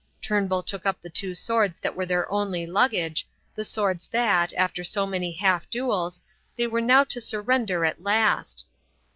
Turnbull 0.19 0.63
took 0.63 0.87
up 0.87 0.99
the 0.99 1.11
two 1.11 1.35
swords 1.35 1.79
that 1.79 1.95
were 1.95 2.07
their 2.07 2.27
only 2.31 2.65
luggage; 2.65 3.27
the 3.53 3.63
swords 3.63 4.07
that, 4.07 4.51
after 4.53 4.83
so 4.83 5.05
many 5.05 5.31
half 5.31 5.69
duels, 5.69 6.21
they 6.55 6.65
were 6.65 6.81
now 6.81 7.03
to 7.03 7.21
surrender 7.21 7.85
at 7.85 8.01
last. 8.01 8.65